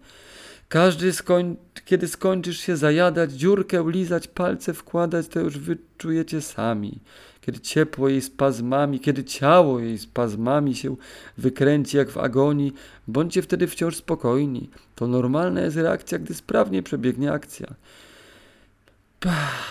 Każdy, 0.69 1.13
skoń... 1.13 1.55
kiedy 1.85 2.07
skończysz 2.07 2.59
się 2.59 2.77
zajadać, 2.77 3.31
dziurkę 3.31 3.85
lizać, 3.87 4.27
palce 4.27 4.73
wkładać, 4.73 5.27
to 5.27 5.39
już 5.39 5.57
wyczujecie 5.57 6.41
sami. 6.41 6.99
Kiedy 7.41 7.59
ciepło 7.59 8.09
jej 8.09 8.21
spazmami, 8.21 8.99
kiedy 8.99 9.23
ciało 9.23 9.79
jej 9.79 9.97
spazmami 9.97 10.75
się 10.75 10.95
wykręci 11.37 11.97
jak 11.97 12.09
w 12.09 12.17
agonii, 12.17 12.73
bądźcie 13.07 13.41
wtedy 13.41 13.67
wciąż 13.67 13.95
spokojni. 13.95 14.69
To 14.95 15.07
normalna 15.07 15.61
jest 15.61 15.77
reakcja, 15.77 16.19
gdy 16.19 16.33
sprawnie 16.33 16.83
przebiegnie 16.83 17.31
akcja. 17.31 17.67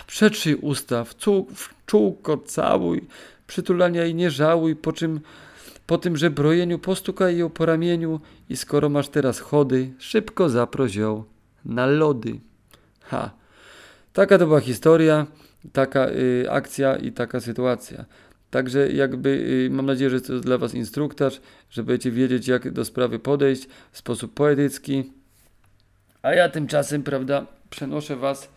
Przetrzyj 0.07 0.55
usta, 0.55 1.03
w, 1.03 1.15
czółko 1.85 2.37
całuj, 2.37 3.07
przytulania 3.47 4.05
i 4.05 4.15
nie 4.15 4.31
żałuj, 4.31 4.75
po 4.75 4.93
czym 4.93 5.19
po 5.87 5.97
tym 5.97 6.17
żebrojeniu 6.17 6.79
postukaj 6.79 7.37
ją 7.37 7.49
po 7.49 7.65
ramieniu 7.65 8.19
i 8.49 8.57
skoro 8.57 8.89
masz 8.89 9.09
teraz 9.09 9.39
chody, 9.39 9.93
szybko 9.99 10.49
zaproś 10.49 10.95
ją 10.95 11.23
na 11.65 11.85
lody. 11.85 12.39
Ha, 13.01 13.31
taka 14.13 14.37
to 14.37 14.47
była 14.47 14.59
historia, 14.59 15.27
taka 15.73 16.09
y, 16.09 16.45
akcja 16.51 16.95
i 16.95 17.11
taka 17.11 17.39
sytuacja. 17.39 18.05
Także 18.51 18.91
jakby 18.91 19.29
y, 19.29 19.69
mam 19.71 19.85
nadzieję, 19.85 20.09
że 20.09 20.21
to 20.21 20.39
dla 20.39 20.57
Was 20.57 20.73
instruktaż, 20.73 21.41
że 21.69 21.83
będziecie 21.83 22.11
wiedzieć 22.11 22.47
jak 22.47 22.71
do 22.71 22.85
sprawy 22.85 23.19
podejść 23.19 23.67
w 23.91 23.97
sposób 23.97 24.33
poetycki. 24.33 25.11
A 26.21 26.33
ja 26.33 26.49
tymczasem, 26.49 27.03
prawda, 27.03 27.45
przenoszę 27.69 28.15
Was 28.15 28.49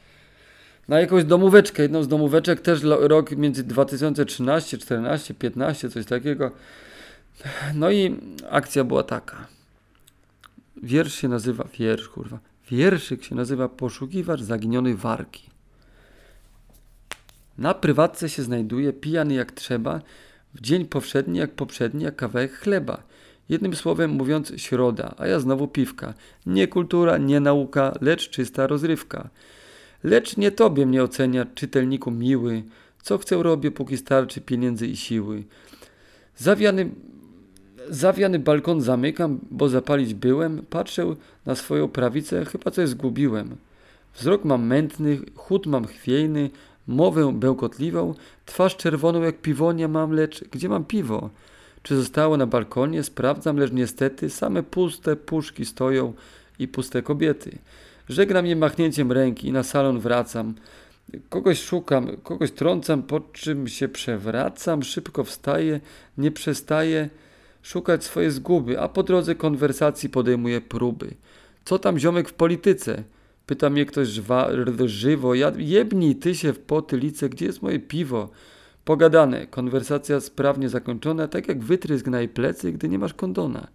na 0.88 1.00
jakąś 1.00 1.24
domóweczkę. 1.24 1.82
Jedną 1.82 2.02
z 2.02 2.08
domóweczek 2.08 2.60
też 2.60 2.80
rok 2.82 3.30
między 3.30 3.64
2013, 3.64 4.78
14, 4.78 5.34
15, 5.34 5.90
coś 5.90 6.06
takiego. 6.06 6.50
No 7.74 7.90
i 7.90 8.16
akcja 8.50 8.84
była 8.84 9.02
taka. 9.02 9.46
Wiersz 10.82 11.14
się 11.14 11.28
nazywa, 11.28 11.64
wiersz 11.78 12.08
kurwa, 12.08 12.38
wierszyk 12.70 13.24
się 13.24 13.34
nazywa 13.34 13.68
Poszukiwacz 13.68 14.40
zaginionej 14.40 14.94
warki. 14.94 15.50
Na 17.58 17.74
prywatce 17.74 18.28
się 18.28 18.42
znajduje, 18.42 18.92
pijany 18.92 19.34
jak 19.34 19.52
trzeba, 19.52 20.00
w 20.54 20.60
dzień 20.60 20.84
powszedni 20.84 21.38
jak 21.38 21.50
poprzedni, 21.50 22.04
jak 22.04 22.16
kawałek 22.16 22.52
chleba. 22.52 23.02
Jednym 23.48 23.76
słowem 23.76 24.10
mówiąc 24.10 24.52
środa, 24.56 25.14
a 25.18 25.26
ja 25.26 25.40
znowu 25.40 25.68
piwka. 25.68 26.14
Nie 26.46 26.68
kultura, 26.68 27.18
nie 27.18 27.40
nauka, 27.40 27.92
lecz 28.00 28.30
czysta 28.30 28.66
rozrywka. 28.66 29.28
Lecz 30.04 30.36
nie 30.36 30.50
tobie 30.50 30.86
mnie 30.86 31.02
ocenia, 31.02 31.46
czytelniku 31.54 32.10
miły, 32.10 32.62
co 33.02 33.18
chcę 33.18 33.42
robię, 33.42 33.70
póki 33.70 33.96
starczy 33.96 34.40
pieniędzy 34.40 34.86
i 34.86 34.96
siły. 34.96 35.44
Zawiany, 36.36 36.90
zawiany 37.88 38.38
balkon 38.38 38.80
zamykam, 38.80 39.38
bo 39.50 39.68
zapalić 39.68 40.14
byłem, 40.14 40.64
patrzę 40.70 41.14
na 41.46 41.54
swoją 41.54 41.88
prawicę, 41.88 42.44
chyba 42.44 42.70
coś 42.70 42.88
zgubiłem. 42.88 43.56
Wzrok 44.14 44.44
mam 44.44 44.66
mętny, 44.66 45.18
chód 45.34 45.66
mam 45.66 45.86
chwiejny, 45.86 46.50
mowę 46.86 47.32
bełkotliwą, 47.32 48.14
twarz 48.46 48.76
czerwoną 48.76 49.22
jak 49.22 49.40
piwonia 49.40 49.88
mam, 49.88 50.12
lecz 50.12 50.44
gdzie 50.44 50.68
mam 50.68 50.84
piwo? 50.84 51.30
Czy 51.82 51.96
zostało 51.96 52.36
na 52.36 52.46
balkonie? 52.46 53.02
Sprawdzam, 53.02 53.56
lecz 53.56 53.72
niestety 53.72 54.30
same 54.30 54.62
puste 54.62 55.16
puszki 55.16 55.64
stoją 55.64 56.12
i 56.58 56.68
puste 56.68 57.02
kobiety. 57.02 57.58
Żegnam 58.08 58.46
je 58.46 58.56
machnięciem 58.56 59.12
ręki 59.12 59.48
i 59.48 59.52
na 59.52 59.62
salon 59.62 60.00
wracam. 60.00 60.54
Kogoś 61.28 61.62
szukam, 61.62 62.16
kogoś 62.22 62.50
trącam, 62.50 63.02
po 63.02 63.20
czym 63.20 63.68
się 63.68 63.88
przewracam, 63.88 64.82
szybko 64.82 65.24
wstaję, 65.24 65.80
nie 66.18 66.30
przestaję 66.30 67.08
szukać 67.62 68.04
swojej 68.04 68.30
zguby, 68.30 68.80
a 68.80 68.88
po 68.88 69.02
drodze 69.02 69.34
konwersacji 69.34 70.08
podejmuję 70.08 70.60
próby. 70.60 71.14
Co 71.64 71.78
tam 71.78 71.98
ziomek 71.98 72.28
w 72.28 72.32
polityce? 72.32 73.04
Pyta 73.46 73.70
mnie 73.70 73.86
ktoś 73.86 74.08
żwa, 74.08 74.50
żywo, 74.84 75.34
ja, 75.34 75.52
jebnij 75.56 76.16
ty 76.16 76.34
się 76.34 76.52
w 76.52 76.58
potylicę, 76.58 77.28
gdzie 77.28 77.46
jest 77.46 77.62
moje 77.62 77.80
piwo? 77.80 78.30
Pogadane, 78.84 79.46
konwersacja 79.46 80.20
sprawnie 80.20 80.68
zakończona, 80.68 81.28
tak 81.28 81.48
jak 81.48 81.64
wytrysk 81.64 82.06
na 82.06 82.18
jej 82.18 82.28
plecy, 82.28 82.72
gdy 82.72 82.88
nie 82.88 82.98
masz 82.98 83.14
kondona. 83.14 83.68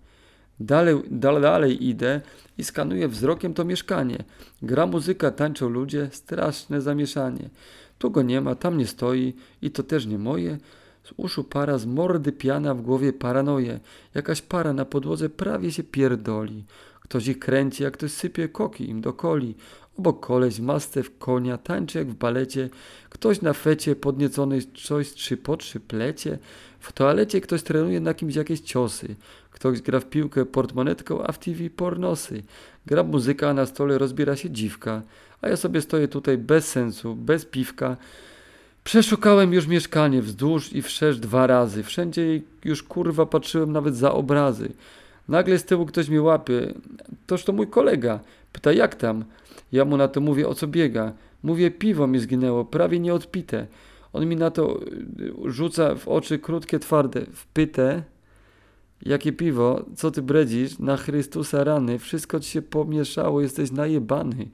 Dalej, 0.59 0.95
dal, 1.11 1.41
dalej 1.41 1.87
idę 1.87 2.21
i 2.57 2.63
skanuję 2.63 3.07
wzrokiem 3.07 3.53
to 3.53 3.65
mieszkanie. 3.65 4.23
Gra 4.61 4.85
muzyka, 4.85 5.31
tańczą 5.31 5.69
ludzie, 5.69 6.09
straszne 6.11 6.81
zamieszanie. 6.81 7.49
Tu 7.97 8.11
go 8.11 8.21
nie 8.21 8.41
ma, 8.41 8.55
tam 8.55 8.77
nie 8.77 8.87
stoi 8.87 9.33
i 9.61 9.71
to 9.71 9.83
też 9.83 10.05
nie 10.05 10.17
moje. 10.17 10.57
Z 11.03 11.13
uszu 11.17 11.43
para, 11.43 11.77
z 11.77 11.85
mordy 11.85 12.31
piana, 12.31 12.75
w 12.75 12.81
głowie 12.81 13.13
paranoje. 13.13 13.79
Jakaś 14.13 14.41
para 14.41 14.73
na 14.73 14.85
podłodze 14.85 15.29
prawie 15.29 15.71
się 15.71 15.83
pierdoli. 15.83 16.63
Ktoś 17.01 17.27
ich 17.27 17.39
kręci, 17.39 17.83
jak 17.83 17.93
ktoś 17.93 18.11
sypie 18.11 18.49
koki 18.49 18.89
im 18.89 19.01
do 19.01 19.13
coli. 19.13 19.55
Obok 19.99 20.19
koleś 20.25 20.59
masce 20.59 21.03
w 21.03 21.17
konia, 21.17 21.57
tańczy 21.57 21.97
jak 21.97 22.07
w 22.07 22.13
balecie. 22.13 22.69
Ktoś 23.09 23.41
na 23.41 23.53
fecie 23.53 23.95
podniecony 23.95 24.59
coś 24.85 25.13
trzy 25.13 25.37
po 25.37 25.57
trzy 25.57 25.79
plecie. 25.79 26.39
W 26.79 26.91
toalecie 26.91 27.41
ktoś 27.41 27.63
trenuje 27.63 27.99
na 27.99 28.13
kimś 28.13 28.35
jakieś 28.35 28.59
ciosy. 28.59 29.15
Ktoś 29.51 29.81
gra 29.81 29.99
w 29.99 30.05
piłkę 30.05 30.45
portmonetką, 30.45 31.23
a 31.23 31.31
w 31.31 31.39
TV 31.39 31.69
pornosy. 31.69 32.43
Gra 32.85 33.03
muzyka, 33.03 33.49
a 33.49 33.53
na 33.53 33.65
stole 33.65 33.97
rozbiera 33.97 34.35
się 34.35 34.49
dziwka. 34.49 35.01
A 35.41 35.49
ja 35.49 35.57
sobie 35.57 35.81
stoję 35.81 36.07
tutaj 36.07 36.37
bez 36.37 36.67
sensu, 36.67 37.15
bez 37.15 37.45
piwka. 37.45 37.97
Przeszukałem 38.83 39.53
już 39.53 39.67
mieszkanie 39.67 40.21
wzdłuż 40.21 40.73
i 40.73 40.81
wszerz 40.81 41.19
dwa 41.19 41.47
razy. 41.47 41.83
Wszędzie 41.83 42.41
już 42.65 42.83
kurwa 42.83 43.25
patrzyłem 43.25 43.71
nawet 43.71 43.95
za 43.95 44.11
obrazy. 44.11 44.69
Nagle 45.29 45.57
z 45.57 45.65
tyłu 45.65 45.85
ktoś 45.85 46.09
mnie 46.09 46.21
łapie. 46.21 46.73
Toż 47.27 47.43
to 47.43 47.53
mój 47.53 47.67
kolega. 47.67 48.19
Pyta 48.51 48.71
jak 48.71 48.95
tam? 48.95 49.25
Ja 49.71 49.85
mu 49.85 49.97
na 49.97 50.07
to 50.07 50.21
mówię 50.21 50.47
o 50.47 50.53
co 50.53 50.67
biega. 50.67 51.13
Mówię 51.43 51.71
piwo 51.71 52.07
mi 52.07 52.19
zginęło, 52.19 52.65
prawie 52.65 52.99
nieodpite. 52.99 53.67
On 54.13 54.25
mi 54.25 54.35
na 54.35 54.51
to 54.51 54.79
y, 54.81 55.51
rzuca 55.51 55.95
w 55.95 56.07
oczy 56.07 56.39
krótkie, 56.39 56.79
twarde. 56.79 57.25
Wpytę. 57.33 58.03
Jakie 59.01 59.31
piwo? 59.33 59.85
Co 59.95 60.11
ty 60.11 60.21
bredzisz? 60.21 60.79
Na 60.79 60.97
Chrystusa 60.97 61.63
rany. 61.63 61.99
Wszystko 61.99 62.39
ci 62.39 62.49
się 62.49 62.61
pomieszało, 62.61 63.41
jesteś 63.41 63.71
najebany. 63.71 64.49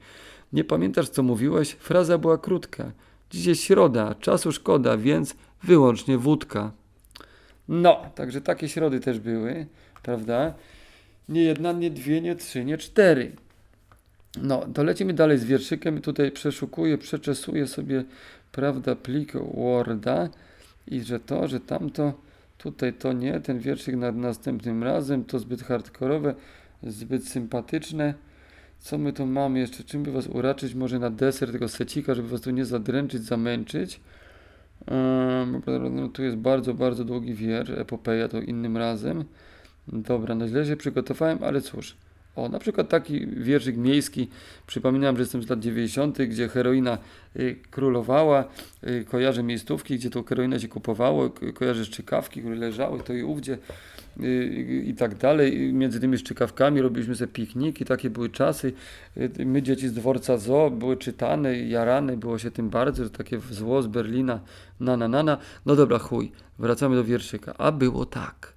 Nie 0.52 0.64
pamiętasz 0.64 1.08
co 1.08 1.22
mówiłeś? 1.22 1.70
Fraza 1.70 2.18
była 2.18 2.38
krótka. 2.38 2.92
Dziś 3.30 3.46
jest 3.46 3.62
środa, 3.62 4.14
czasu 4.14 4.52
szkoda, 4.52 4.96
więc 4.96 5.34
wyłącznie 5.62 6.18
wódka. 6.18 6.72
No, 7.68 8.02
także 8.14 8.40
takie 8.40 8.68
środy 8.68 9.00
też 9.00 9.20
były, 9.20 9.66
prawda? 10.06 10.54
Nie 11.28 11.42
jedna, 11.42 11.72
nie 11.72 11.90
dwie, 11.90 12.20
nie 12.20 12.36
trzy, 12.36 12.64
nie 12.64 12.78
cztery. 12.78 13.32
No, 14.42 14.66
to 14.74 14.84
lecimy 14.84 15.12
dalej 15.14 15.38
z 15.38 15.44
wierszykiem. 15.44 16.00
Tutaj 16.00 16.30
przeszukuję, 16.30 16.98
przeczesuję 16.98 17.66
sobie, 17.66 18.04
prawda, 18.52 18.96
plik 18.96 19.32
Worda 19.54 20.28
i 20.86 21.00
że 21.00 21.20
to, 21.20 21.48
że 21.48 21.60
tamto, 21.60 22.12
tutaj 22.58 22.92
to 22.92 23.12
nie, 23.12 23.40
ten 23.40 23.58
wierszyk 23.58 23.96
nad 23.96 24.16
następnym 24.16 24.82
razem, 24.82 25.24
to 25.24 25.38
zbyt 25.38 25.62
hardkorowe, 25.62 26.34
zbyt 26.82 27.28
sympatyczne. 27.28 28.14
Co 28.78 28.98
my 28.98 29.12
tu 29.12 29.26
mamy 29.26 29.58
jeszcze? 29.58 29.84
Czym 29.84 30.02
by 30.02 30.12
was 30.12 30.26
uraczyć? 30.26 30.74
Może 30.74 30.98
na 30.98 31.10
deser 31.10 31.52
tego 31.52 31.68
secika, 31.68 32.14
żeby 32.14 32.28
was 32.28 32.40
tu 32.40 32.50
nie 32.50 32.64
zadręczyć, 32.64 33.22
zamęczyć. 33.22 34.00
Um, 34.90 35.62
tu 36.12 36.22
jest 36.22 36.36
bardzo, 36.36 36.74
bardzo 36.74 37.04
długi 37.04 37.34
wiersz, 37.34 37.70
epopeja, 37.70 38.28
to 38.28 38.40
innym 38.40 38.76
razem. 38.76 39.24
Dobra, 39.88 40.34
no 40.34 40.48
źle 40.48 40.66
się 40.66 40.76
przygotowałem, 40.76 41.38
ale 41.42 41.60
cóż. 41.60 41.96
O, 42.36 42.48
na 42.48 42.58
przykład 42.58 42.88
taki 42.88 43.26
wierszyk 43.26 43.76
miejski, 43.76 44.28
przypominam, 44.66 45.16
że 45.16 45.22
jestem 45.22 45.42
z 45.42 45.50
lat 45.50 45.60
90., 45.60 46.18
gdzie 46.18 46.48
heroina 46.48 46.98
y, 47.36 47.56
królowała, 47.70 48.44
y, 48.86 49.04
kojarzę 49.10 49.42
miejscówki, 49.42 49.96
gdzie 49.96 50.10
tą 50.10 50.24
heroinę 50.24 50.60
się 50.60 50.68
kupowało, 50.68 51.30
ko 51.30 51.52
kojarzę 51.54 51.84
szczykawki, 51.84 52.40
które 52.40 52.56
leżały, 52.56 53.00
to 53.00 53.12
i 53.12 53.22
ówdzie 53.22 53.58
y, 54.20 54.84
i 54.86 54.94
tak 54.94 55.14
dalej. 55.14 55.72
Między 55.72 56.00
tymi 56.00 56.18
szczykawkami 56.18 56.80
robiliśmy 56.80 57.16
sobie 57.16 57.32
pikniki, 57.32 57.84
takie 57.84 58.10
były 58.10 58.30
czasy. 58.30 58.72
Y, 59.16 59.46
my 59.46 59.62
dzieci 59.62 59.88
z 59.88 59.92
dworca 59.92 60.38
zoo 60.38 60.70
były 60.70 60.96
czytane, 60.96 61.58
jarane, 61.58 62.16
było 62.16 62.38
się 62.38 62.50
tym 62.50 62.70
bardzo, 62.70 63.04
że 63.04 63.10
takie 63.10 63.40
zło 63.50 63.82
z 63.82 63.86
Berlina, 63.86 64.40
na 64.80 64.96
na 64.96 65.08
na 65.08 65.22
na. 65.22 65.38
No 65.66 65.76
dobra, 65.76 65.98
chuj, 65.98 66.32
wracamy 66.58 66.96
do 66.96 67.04
wierszyka. 67.04 67.54
A 67.58 67.72
było 67.72 68.06
tak. 68.06 68.55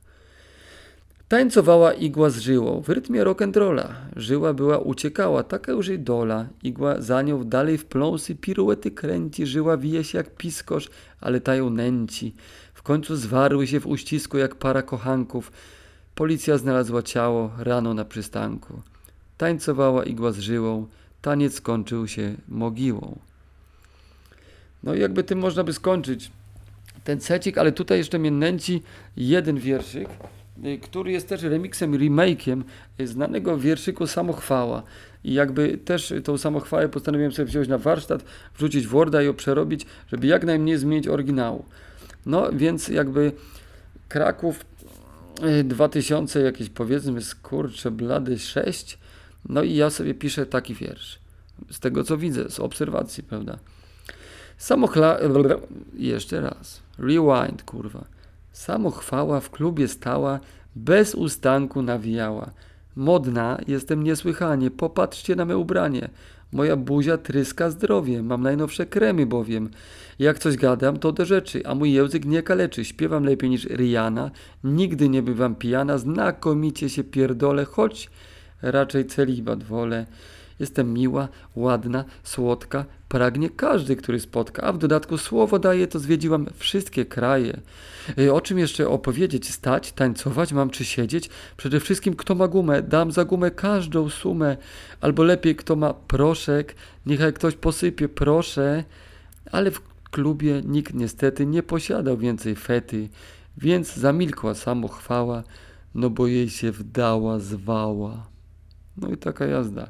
Tańcowała 1.30 1.94
igła 1.94 2.30
z 2.30 2.38
żyłą 2.40 2.82
w 2.82 2.90
rytmie 2.90 3.24
rock'n'rolla. 3.24 3.88
Żyła 4.16 4.54
była 4.54 4.78
uciekała, 4.78 5.44
taka 5.44 5.72
już 5.72 5.88
jej 5.88 6.00
dola. 6.00 6.48
Igła 6.64 7.02
za 7.02 7.22
nią 7.22 7.44
dalej 7.44 7.78
w 7.78 7.86
pląsy, 7.86 8.36
piruety 8.36 8.92
kręci. 8.92 9.46
Żyła 9.46 9.78
wije 9.78 10.04
się 10.04 10.18
jak 10.18 10.36
piskosz, 10.36 10.90
ale 11.22 11.42
ta 11.42 11.56
ją 11.56 11.70
nęci. 11.70 12.36
W 12.74 12.82
końcu 12.82 13.16
zwarły 13.16 13.68
się 13.68 13.80
w 13.80 13.88
uścisku 13.88 14.38
jak 14.38 14.56
para 14.56 14.82
kochanków. 14.82 15.52
Policja 16.16 16.58
znalazła 16.58 17.04
ciało 17.04 17.52
rano 17.58 17.94
na 17.94 18.06
przystanku. 18.06 18.82
Tańcowała 19.38 20.04
igła 20.04 20.32
z 20.32 20.40
żyłą, 20.40 20.88
taniec 21.22 21.54
skończył 21.54 22.08
się 22.08 22.36
mogiłą. 22.48 23.20
No 24.84 24.96
i 24.96 25.00
jakby 25.00 25.24
tym 25.24 25.40
można 25.40 25.64
by 25.64 25.74
skończyć 25.74 26.32
ten 27.04 27.22
secik, 27.22 27.58
ale 27.58 27.72
tutaj 27.72 27.98
jeszcze 27.98 28.20
mnie 28.20 28.32
nęci 28.32 28.84
jeden 29.18 29.58
wierszyk 29.58 30.10
który 30.82 31.12
jest 31.12 31.30
też 31.30 31.44
remixem, 31.44 31.92
remake'iem 31.92 32.64
znanego 33.04 33.58
wierszyku 33.58 34.08
Samochwała. 34.08 34.84
I 35.24 35.34
jakby 35.34 35.78
też 35.78 36.14
tą 36.24 36.38
samochwałę 36.38 36.90
postanowiłem 36.90 37.32
sobie 37.32 37.46
wziąć 37.46 37.68
na 37.68 37.78
warsztat, 37.78 38.24
wrzucić 38.58 38.88
w 38.88 38.90
Worda 38.90 39.22
i 39.22 39.26
ją 39.26 39.34
przerobić, 39.34 39.86
żeby 40.08 40.28
jak 40.28 40.44
najmniej 40.44 40.78
zmienić 40.78 41.08
oryginału. 41.08 41.66
No 42.26 42.50
więc 42.54 42.88
jakby 42.88 43.32
Kraków 44.10 44.66
2000 45.64 46.42
jakieś 46.42 46.70
powiedzmy 46.70 47.22
skurcze 47.22 47.92
blady 47.92 48.40
6 48.40 48.98
no 49.50 49.64
i 49.64 49.76
ja 49.76 49.90
sobie 49.90 50.14
piszę 50.14 50.46
taki 50.46 50.76
wiersz. 50.76 51.20
Z 51.72 51.80
tego 51.80 52.04
co 52.04 52.18
widzę, 52.18 52.50
z 52.50 52.60
obserwacji, 52.60 53.24
prawda? 53.24 53.60
Samochla... 54.58 55.18
Jeszcze 55.94 56.42
raz. 56.42 56.82
Rewind, 56.98 57.64
kurwa. 57.64 58.06
Samochwała 58.52 59.40
w 59.40 59.50
klubie 59.50 59.88
stała, 59.88 60.40
bez 60.76 61.16
ustanku 61.16 61.82
nawijała. 61.82 62.52
Modna 62.96 63.58
jestem 63.68 64.04
niesłychanie, 64.04 64.72
popatrzcie 64.72 65.36
na 65.36 65.46
me 65.46 65.58
ubranie. 65.58 66.10
Moja 66.52 66.76
buzia 66.76 67.18
tryska 67.18 67.70
zdrowie, 67.70 68.24
mam 68.24 68.44
najnowsze 68.44 68.86
kremy 68.86 69.26
bowiem. 69.26 69.70
Jak 70.20 70.40
coś 70.40 70.58
gadam, 70.58 70.98
to 70.98 71.12
do 71.12 71.26
rzeczy, 71.26 71.66
a 71.66 71.76
mój 71.76 71.94
język 71.94 72.26
nie 72.26 72.44
kaleczy. 72.44 72.86
Śpiewam 72.86 73.24
lepiej 73.24 73.50
niż 73.50 73.66
Rihanna, 73.66 74.32
nigdy 74.64 75.10
nie 75.10 75.22
bywam 75.22 75.56
pijana, 75.56 75.98
znakomicie 75.98 76.90
się 76.90 77.04
pierdolę, 77.04 77.66
choć 77.66 78.10
raczej 78.62 79.06
celibat 79.06 79.64
wolę. 79.64 80.06
Jestem 80.60 80.94
miła, 80.94 81.28
ładna, 81.56 82.06
słodka, 82.24 82.86
pragnie 83.10 83.50
każdy, 83.50 83.96
który 83.96 84.20
spotka, 84.20 84.64
a 84.64 84.74
w 84.74 84.78
dodatku 84.78 85.18
słowo 85.18 85.60
daje, 85.60 85.88
to 85.88 86.00
zwiedziłam 86.00 86.46
wszystkie 86.58 87.06
kraje. 87.06 87.60
Y, 88.20 88.34
o 88.34 88.42
czym 88.42 88.60
jeszcze 88.60 88.90
opowiedzieć? 88.90 89.54
Stać, 89.54 89.92
tańcować, 89.92 90.54
mam 90.54 90.70
czy 90.70 90.86
siedzieć? 90.86 91.30
Przede 91.58 91.80
wszystkim, 91.80 92.16
kto 92.16 92.36
ma 92.36 92.48
gumę, 92.48 92.82
dam 92.82 93.12
za 93.12 93.26
gumę 93.26 93.52
każdą 93.52 94.10
sumę, 94.10 94.58
albo 95.02 95.24
lepiej, 95.24 95.56
kto 95.56 95.76
ma 95.76 95.94
proszek, 95.94 96.76
niechaj 97.06 97.34
ktoś 97.34 97.56
posypie, 97.56 98.10
proszę. 98.10 98.84
Ale 99.52 99.72
w 99.72 99.82
klubie 100.12 100.62
nikt 100.66 100.94
niestety 100.94 101.46
nie 101.46 101.64
posiadał 101.64 102.18
więcej 102.18 102.56
fety, 102.56 103.10
więc 103.58 103.96
zamilkła 103.96 104.56
samochwała, 104.56 105.44
no 105.96 106.10
bo 106.10 106.28
jej 106.28 106.50
się 106.50 106.72
wdała 106.72 107.40
zwała. 107.40 108.28
No 108.98 109.10
i 109.10 109.18
taka 109.18 109.46
jazda. 109.46 109.90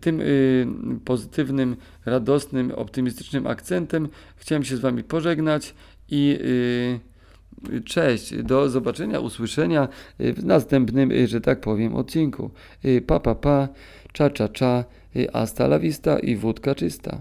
Tym 0.00 0.20
y, 0.20 0.66
pozytywnym, 1.04 1.76
radosnym, 2.04 2.70
optymistycznym 2.70 3.46
akcentem 3.46 4.08
chciałem 4.36 4.64
się 4.64 4.76
z 4.76 4.80
Wami 4.80 5.04
pożegnać 5.04 5.74
i 6.10 6.38
y, 6.40 7.80
cześć, 7.84 8.42
do 8.42 8.68
zobaczenia, 8.68 9.20
usłyszenia 9.20 9.88
w 10.18 10.44
następnym, 10.44 11.12
y, 11.12 11.26
że 11.26 11.40
tak 11.40 11.60
powiem, 11.60 11.94
odcinku. 11.94 12.50
Pa, 13.06 13.20
pa, 13.20 13.34
pa, 13.34 13.68
cza, 14.12 14.30
cza, 14.30 14.48
cza, 14.48 14.84
hasta 15.32 15.64
la 15.64 15.78
vista 15.78 16.18
i 16.18 16.36
wódka 16.36 16.74
czysta. 16.74 17.20